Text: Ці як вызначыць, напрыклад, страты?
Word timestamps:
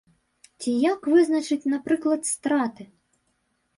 Ці 0.61 0.71
як 0.93 1.01
вызначыць, 1.11 1.69
напрыклад, 1.75 2.21
страты? 2.33 2.83